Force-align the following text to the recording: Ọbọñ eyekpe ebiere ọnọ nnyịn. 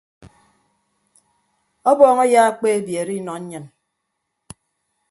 Ọbọñ 1.89 2.17
eyekpe 2.23 2.67
ebiere 2.77 3.13
ọnọ 3.19 3.33
nnyịn. 3.39 3.65